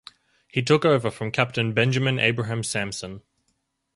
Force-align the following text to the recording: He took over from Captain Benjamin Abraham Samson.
He 0.47 0.63
took 0.63 0.83
over 0.83 1.11
from 1.11 1.29
Captain 1.31 1.73
Benjamin 1.73 2.17
Abraham 2.17 2.63
Samson. 2.63 3.21